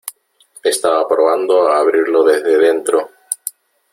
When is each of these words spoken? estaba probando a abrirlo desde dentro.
estaba 0.63 1.07
probando 1.07 1.67
a 1.69 1.77
abrirlo 1.77 2.23
desde 2.23 2.57
dentro. 2.57 3.11